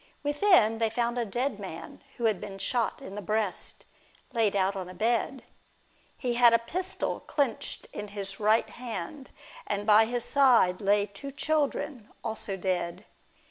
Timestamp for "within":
0.23-0.79